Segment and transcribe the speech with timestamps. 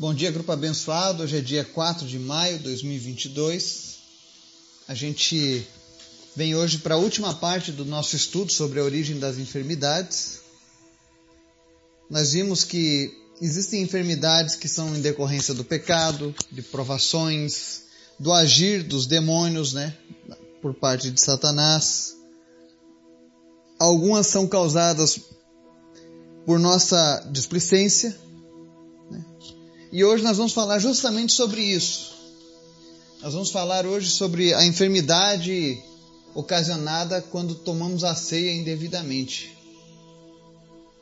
[0.00, 1.24] Bom dia, grupo abençoado.
[1.24, 3.96] Hoje é dia 4 de maio de 2022.
[4.86, 5.66] A gente
[6.36, 10.38] vem hoje para a última parte do nosso estudo sobre a origem das enfermidades.
[12.08, 17.82] Nós vimos que existem enfermidades que são em decorrência do pecado, de provações,
[18.20, 19.98] do agir dos demônios, né,
[20.62, 22.14] por parte de Satanás.
[23.80, 25.18] Algumas são causadas
[26.46, 28.16] por nossa displicência,
[29.90, 32.14] e hoje nós vamos falar justamente sobre isso.
[33.22, 35.82] Nós vamos falar hoje sobre a enfermidade
[36.34, 39.56] ocasionada quando tomamos a ceia indevidamente.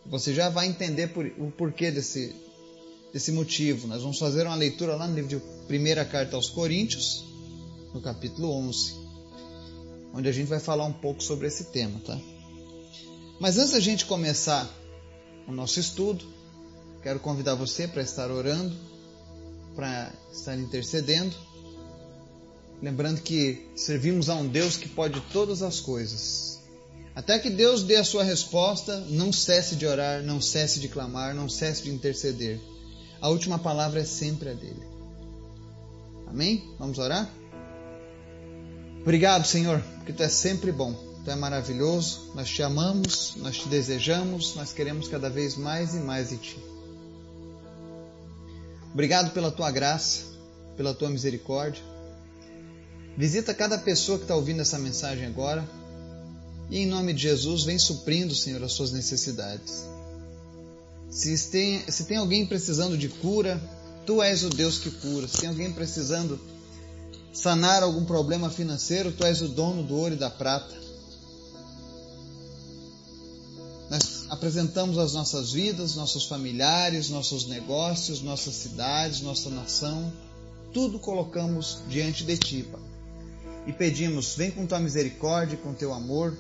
[0.07, 2.35] Você já vai entender por, o porquê desse,
[3.13, 3.89] desse motivo.
[3.89, 7.25] Nós vamos fazer uma leitura lá no livro de Primeira Carta aos Coríntios,
[7.93, 8.95] no capítulo 11,
[10.15, 12.19] onde a gente vai falar um pouco sobre esse tema, tá?
[13.41, 14.71] Mas antes da gente começar
[15.47, 16.36] o nosso estudo,
[17.07, 18.75] Quero convidar você para estar orando,
[19.77, 21.37] para estar intercedendo.
[22.83, 26.61] Lembrando que servimos a um Deus que pode todas as coisas.
[27.15, 31.33] Até que Deus dê a sua resposta, não cesse de orar, não cesse de clamar,
[31.33, 32.59] não cesse de interceder.
[33.21, 34.83] A última palavra é sempre a dele.
[36.27, 36.75] Amém?
[36.77, 37.31] Vamos orar?
[39.03, 40.93] Obrigado, Senhor, porque tu é sempre bom,
[41.25, 45.99] tu é maravilhoso, nós te amamos, nós te desejamos, nós queremos cada vez mais e
[45.99, 46.76] mais de ti.
[48.97, 50.23] Obrigado pela tua graça,
[50.75, 51.83] pela tua misericórdia.
[53.15, 55.69] Visita cada pessoa que está ouvindo essa mensagem agora
[56.71, 59.87] e, em nome de Jesus, vem suprindo, Senhor, as suas necessidades.
[61.11, 63.61] Se tem, se tem alguém precisando de cura,
[64.07, 65.29] tu és o Deus que cura.
[65.29, 66.41] Se tem alguém precisando
[67.35, 70.75] sanar algum problema financeiro, tu és o dono do ouro e da prata.
[74.37, 80.13] Apresentamos as nossas vidas, nossos familiares, nossos negócios, nossas cidades, nossa nação,
[80.75, 82.83] tudo colocamos diante de Ti, Pai.
[83.67, 86.37] E pedimos, vem com Tua misericórdia, com Teu amor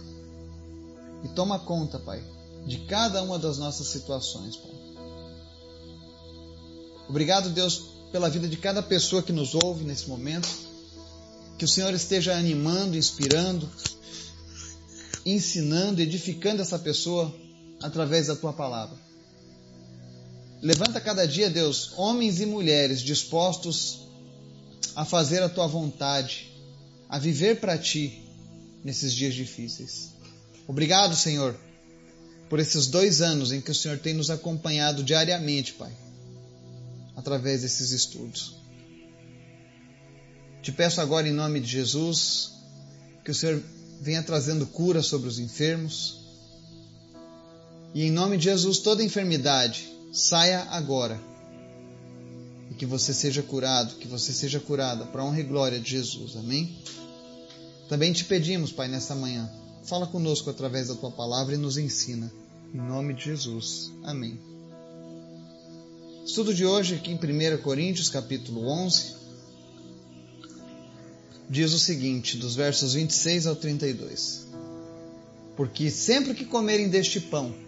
[1.25, 2.22] e toma conta, Pai,
[2.66, 4.75] de cada uma das nossas situações, Pai.
[7.09, 7.82] Obrigado, Deus,
[8.12, 10.48] pela vida de cada pessoa que nos ouve nesse momento.
[11.56, 13.66] Que o Senhor esteja animando, inspirando,
[15.25, 17.34] ensinando, edificando essa pessoa
[17.82, 18.97] através da tua palavra.
[20.62, 24.06] Levanta cada dia, Deus, homens e mulheres dispostos
[24.94, 26.50] a fazer a tua vontade,
[27.09, 28.22] a viver para ti
[28.82, 30.12] nesses dias difíceis.
[30.66, 31.56] Obrigado, Senhor,
[32.48, 35.92] por esses dois anos em que o Senhor tem nos acompanhado diariamente, Pai,
[37.15, 38.56] através desses estudos.
[40.62, 42.53] Te peço agora, em nome de Jesus,
[43.25, 43.62] que o Senhor
[44.00, 46.25] venha trazendo cura sobre os enfermos.
[47.97, 51.19] E em nome de Jesus, toda enfermidade saia agora.
[52.71, 56.37] E que você seja curado, que você seja curada para honra e glória de Jesus.
[56.37, 56.77] Amém?
[57.89, 59.51] Também te pedimos, Pai, nesta manhã,
[59.84, 62.31] fala conosco através da tua palavra e nos ensina.
[62.75, 63.91] Em nome de Jesus.
[64.05, 64.39] Amém.
[66.27, 69.15] Estudo de hoje aqui em 1 Coríntios, capítulo 11,
[71.49, 74.49] diz o seguinte, dos versos 26 ao 32.
[75.57, 77.65] Porque sempre que comerem deste pão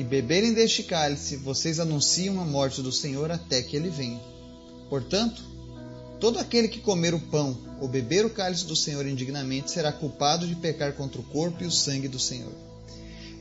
[0.00, 4.18] e beberem deste cálice, vocês anunciam a morte do Senhor até que ele venha.
[4.88, 5.42] Portanto,
[6.18, 10.46] todo aquele que comer o pão ou beber o cálice do Senhor indignamente será culpado
[10.46, 12.54] de pecar contra o corpo e o sangue do Senhor.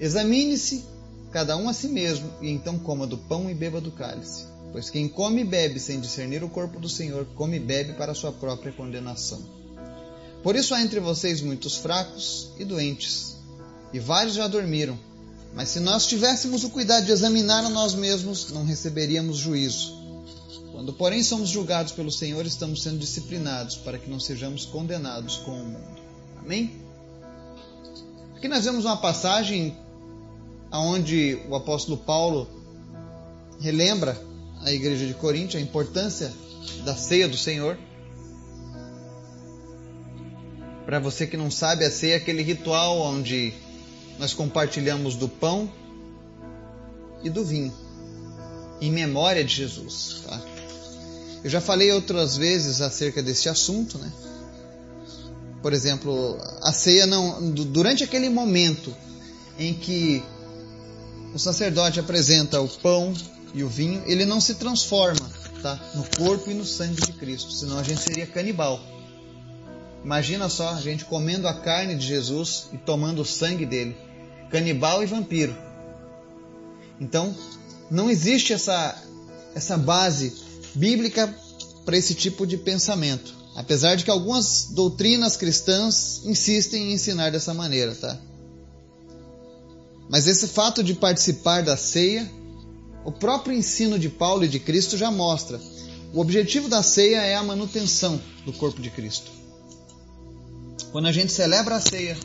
[0.01, 0.83] Examine-se
[1.31, 4.43] cada um a si mesmo, e então coma do pão e beba do cálice.
[4.73, 8.13] Pois quem come e bebe sem discernir o corpo do Senhor, come e bebe para
[8.13, 9.41] sua própria condenação.
[10.43, 13.37] Por isso há entre vocês muitos fracos e doentes,
[13.93, 15.07] e vários já dormiram.
[15.53, 19.97] Mas se nós tivéssemos o cuidado de examinar a nós mesmos, não receberíamos juízo.
[20.71, 25.51] Quando, porém, somos julgados pelo Senhor, estamos sendo disciplinados para que não sejamos condenados com
[25.51, 25.99] o mundo.
[26.37, 26.71] Amém?
[28.35, 29.75] Aqui nós vemos uma passagem
[30.71, 32.47] onde o apóstolo Paulo
[33.59, 34.17] relembra
[34.61, 36.31] a igreja de Corinto a importância
[36.85, 37.77] da ceia do Senhor.
[40.85, 43.53] Para você que não sabe, a ceia é aquele ritual onde
[44.19, 45.71] nós compartilhamos do pão
[47.23, 47.73] e do vinho,
[48.81, 50.23] em memória de Jesus.
[50.27, 50.41] Tá?
[51.41, 54.11] Eu já falei outras vezes acerca desse assunto, né?
[55.61, 57.51] Por exemplo, a ceia não.
[57.51, 58.93] Durante aquele momento
[59.57, 60.21] em que
[61.33, 63.13] o sacerdote apresenta o pão
[63.53, 65.29] e o vinho, ele não se transforma
[65.61, 65.79] tá?
[65.95, 68.79] no corpo e no sangue de Cristo, senão a gente seria canibal.
[70.03, 74.08] Imagina só a gente comendo a carne de Jesus e tomando o sangue dele
[74.49, 75.55] canibal e vampiro.
[76.99, 77.35] Então,
[77.89, 79.01] não existe essa,
[79.55, 80.33] essa base
[80.75, 81.33] bíblica
[81.85, 83.33] para esse tipo de pensamento.
[83.55, 88.17] Apesar de que algumas doutrinas cristãs insistem em ensinar dessa maneira, tá?
[90.09, 92.29] Mas esse fato de participar da ceia,
[93.03, 95.59] o próprio ensino de Paulo e de Cristo já mostra.
[96.13, 99.29] O objetivo da ceia é a manutenção do corpo de Cristo.
[100.91, 102.17] Quando a gente celebra a ceia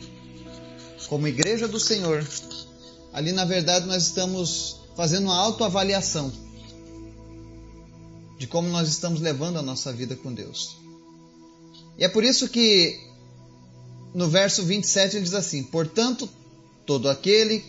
[1.07, 2.27] como igreja do Senhor,
[3.13, 6.31] ali na verdade nós estamos fazendo uma autoavaliação
[8.37, 10.75] de como nós estamos levando a nossa vida com Deus.
[11.97, 12.99] E é por isso que
[14.13, 16.27] no verso 27 ele diz assim: Portanto,
[16.85, 17.63] todo aquele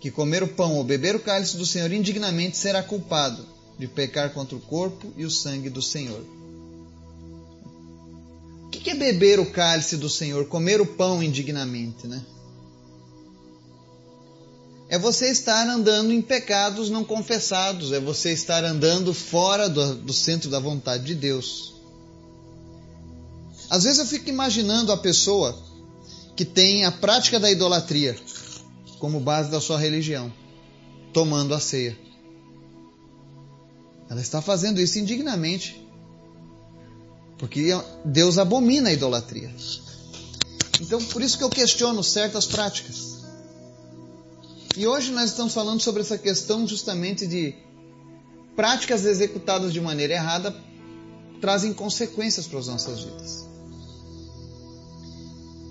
[0.00, 3.44] que comer o pão ou beber o cálice do Senhor indignamente será culpado
[3.78, 6.22] de pecar contra o corpo e o sangue do Senhor.
[8.64, 12.22] O que é beber o cálice do Senhor, comer o pão indignamente, né?
[14.88, 20.12] É você estar andando em pecados não confessados, é você estar andando fora do, do,
[20.12, 21.74] centro da vontade de Deus.
[23.68, 25.56] Às vezes eu fico imaginando a pessoa
[26.34, 28.16] que tem a prática da idolatria
[28.98, 30.32] como base da sua religião,
[31.12, 31.96] tomando a ceia.
[34.08, 35.86] Ela está fazendo isso indignamente,
[37.36, 37.68] porque
[38.06, 39.54] Deus abomina a idolatria.
[40.80, 43.17] Então, por isso que eu questiono certas práticas.
[44.78, 47.52] E hoje nós estamos falando sobre essa questão justamente de
[48.54, 50.54] práticas executadas de maneira errada
[51.40, 53.44] trazem consequências para as nossas vidas.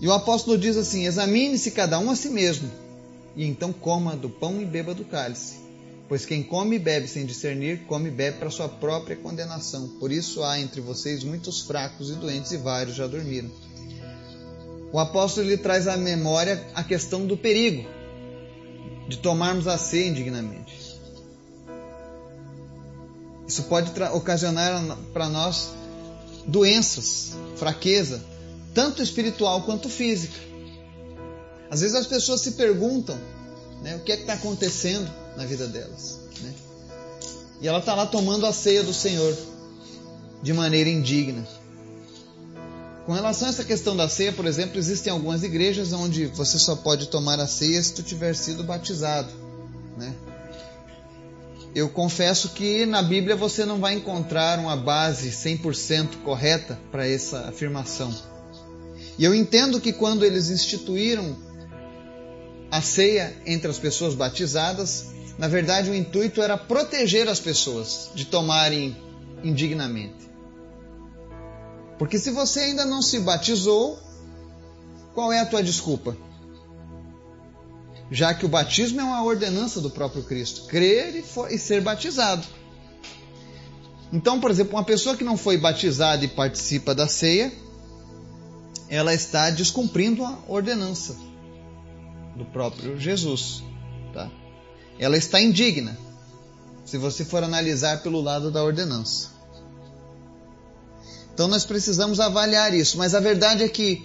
[0.02, 2.70] E o apóstolo diz assim: examine-se cada um a si mesmo,
[3.34, 5.56] e então coma do pão e beba do cálice.
[6.10, 9.88] Pois quem come e bebe sem discernir, come e bebe para sua própria condenação.
[10.02, 13.50] Por isso há entre vocês muitos fracos e doentes, e vários já dormiram.
[14.92, 17.96] O apóstolo ele traz à memória a questão do perigo
[19.08, 20.98] de tomarmos a ceia indignamente.
[23.48, 25.70] Isso pode ocasionar para nós
[26.46, 28.22] doenças, fraqueza,
[28.74, 30.38] tanto espiritual quanto física.
[31.70, 33.18] Às vezes as pessoas se perguntam
[33.82, 36.20] né, o que é que está acontecendo na vida delas.
[36.42, 36.54] Né?
[37.62, 39.36] E ela está lá tomando a ceia do Senhor
[40.42, 41.48] de maneira indigna.
[43.08, 46.76] Com relação a essa questão da ceia, por exemplo, existem algumas igrejas onde você só
[46.76, 49.32] pode tomar a ceia se tu tiver sido batizado,
[49.98, 50.14] né?
[51.74, 57.48] Eu confesso que na Bíblia você não vai encontrar uma base 100% correta para essa
[57.48, 58.14] afirmação.
[59.18, 61.34] E eu entendo que quando eles instituíram
[62.70, 68.26] a ceia entre as pessoas batizadas, na verdade o intuito era proteger as pessoas de
[68.26, 68.98] tomarem
[69.46, 70.28] indignamente.
[71.98, 74.00] Porque se você ainda não se batizou,
[75.14, 76.16] qual é a tua desculpa?
[78.12, 81.82] Já que o batismo é uma ordenança do próprio Cristo, crer e, for, e ser
[81.82, 82.46] batizado.
[84.14, 87.52] Então, por exemplo, uma pessoa que não foi batizada e participa da ceia,
[88.88, 91.18] ela está descumprindo a ordenança
[92.36, 93.64] do próprio Jesus.
[94.14, 94.32] Tá?
[94.98, 95.98] Ela está indigna,
[96.86, 99.37] se você for analisar pelo lado da ordenança.
[101.38, 102.98] Então nós precisamos avaliar isso.
[102.98, 104.04] Mas a verdade é que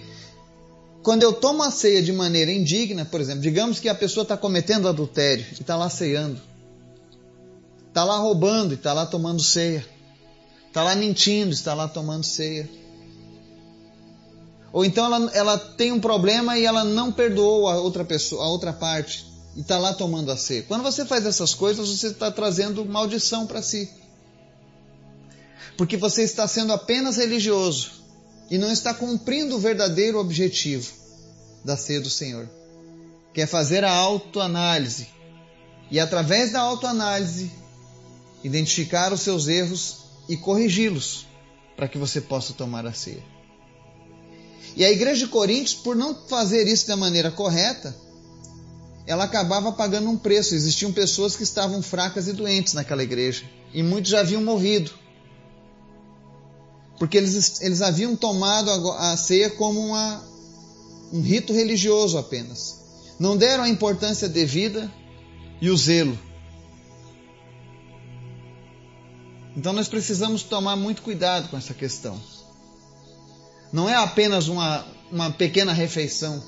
[1.01, 4.37] quando eu tomo a ceia de maneira indigna, por exemplo, digamos que a pessoa está
[4.37, 6.39] cometendo adultério e está lá ceando,
[7.87, 9.83] está lá roubando e está lá tomando ceia,
[10.67, 12.69] está lá mentindo e está lá tomando ceia.
[14.71, 18.47] Ou então ela, ela tem um problema e ela não perdoou a outra pessoa, a
[18.47, 20.61] outra parte, e está lá tomando a ceia.
[20.67, 23.89] Quando você faz essas coisas, você está trazendo maldição para si
[25.77, 27.91] porque você está sendo apenas religioso
[28.49, 30.91] e não está cumprindo o verdadeiro objetivo
[31.63, 32.49] da ceia do Senhor,
[33.33, 35.07] que é fazer a autoanálise
[35.89, 37.51] e, através da autoanálise,
[38.43, 41.25] identificar os seus erros e corrigi-los
[41.75, 43.23] para que você possa tomar a ceia.
[44.75, 47.95] E a igreja de Coríntios, por não fazer isso da maneira correta,
[49.05, 50.55] ela acabava pagando um preço.
[50.55, 54.91] Existiam pessoas que estavam fracas e doentes naquela igreja, e muitos já haviam morrido
[57.03, 60.23] porque eles, eles haviam tomado a, a ceia como uma,
[61.11, 62.79] um rito religioso apenas.
[63.19, 64.89] Não deram a importância devida
[65.59, 66.17] e o zelo.
[69.53, 72.17] Então nós precisamos tomar muito cuidado com essa questão.
[73.69, 76.41] Não é apenas uma, uma pequena refeição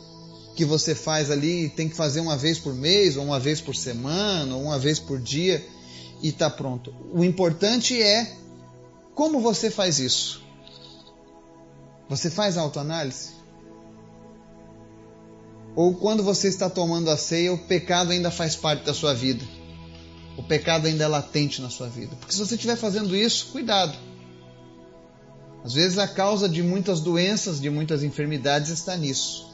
[0.56, 3.60] que você faz ali e tem que fazer uma vez por mês, ou uma vez
[3.60, 5.68] por semana, ou uma vez por dia
[6.22, 6.96] e está pronto.
[7.12, 8.38] O importante é
[9.14, 10.45] como você faz isso?
[12.10, 13.30] Você faz autoanálise?
[15.76, 19.44] Ou quando você está tomando a ceia, o pecado ainda faz parte da sua vida?
[20.38, 22.16] o pecado ainda é latente na sua vida.
[22.18, 23.98] Porque se você estiver fazendo isso, cuidado.
[25.64, 29.54] Às vezes a causa de muitas doenças, de muitas enfermidades está nisso.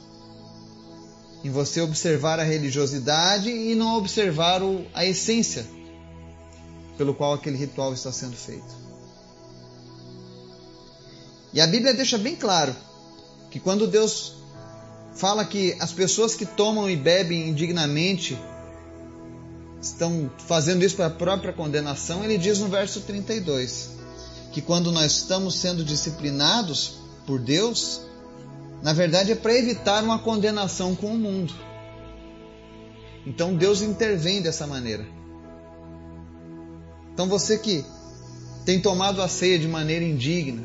[1.43, 4.61] Em você observar a religiosidade e não observar
[4.93, 5.65] a essência
[6.97, 8.90] pelo qual aquele ritual está sendo feito.
[11.53, 12.75] E a Bíblia deixa bem claro
[13.49, 14.33] que quando Deus
[15.13, 18.37] fala que as pessoas que tomam e bebem indignamente
[19.81, 23.89] estão fazendo isso para a própria condenação, ele diz no verso 32
[24.51, 28.01] que quando nós estamos sendo disciplinados por Deus,
[28.81, 31.53] na verdade é para evitar uma condenação com o mundo.
[33.25, 35.05] Então Deus intervém dessa maneira.
[37.13, 37.85] Então você que
[38.65, 40.63] tem tomado a ceia de maneira indigna?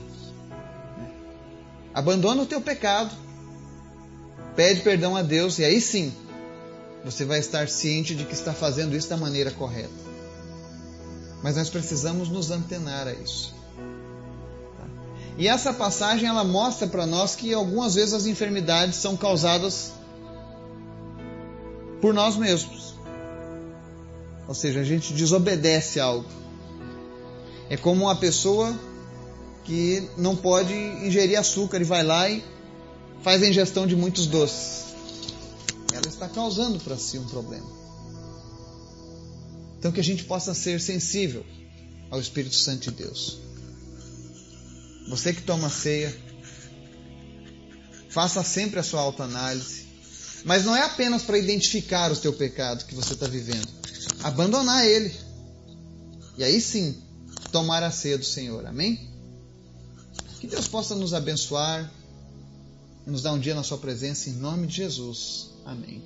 [1.96, 3.10] Abandona o teu pecado,
[4.54, 6.12] pede perdão a Deus e aí sim
[7.02, 9.88] você vai estar ciente de que está fazendo isso da maneira correta.
[11.42, 13.54] Mas nós precisamos nos antenar a isso.
[14.76, 14.84] Tá?
[15.38, 19.92] E essa passagem ela mostra para nós que algumas vezes as enfermidades são causadas
[22.02, 22.94] por nós mesmos.
[24.46, 26.28] Ou seja, a gente desobedece algo.
[27.70, 28.76] É como uma pessoa
[29.66, 32.42] que não pode ingerir açúcar e vai lá e
[33.22, 34.86] faz a ingestão de muitos doces
[35.96, 37.66] ela está causando para si um problema.
[39.78, 41.44] Então que a gente possa ser sensível
[42.10, 43.38] ao Espírito Santo de Deus.
[45.08, 46.14] Você que toma ceia,
[48.10, 49.86] faça sempre a sua autoanálise.
[50.44, 53.68] Mas não é apenas para identificar o teu pecado que você está vivendo.
[54.22, 55.12] Abandonar ele.
[56.36, 57.02] E aí sim,
[57.50, 58.66] tomar a ceia do Senhor.
[58.66, 59.15] Amém?
[60.46, 61.90] Que Deus possa nos abençoar,
[63.04, 65.50] nos dar um dia na sua presença, em nome de Jesus.
[65.64, 66.00] Amém.